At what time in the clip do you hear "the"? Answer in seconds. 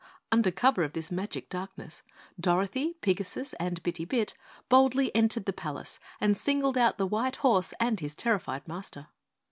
5.45-5.53, 6.97-7.05